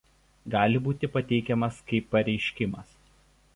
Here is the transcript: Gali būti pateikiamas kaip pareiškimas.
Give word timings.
Gali 0.55 0.81
būti 0.87 1.09
pateikiamas 1.17 1.79
kaip 1.93 2.09
pareiškimas. 2.17 2.99